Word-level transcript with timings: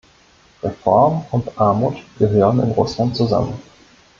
Reform 0.63 1.25
und 1.29 1.55
Armut 1.59 1.95
gehören 2.17 2.59
in 2.61 2.71
Russland 2.71 3.15
zusammen. 3.15 3.53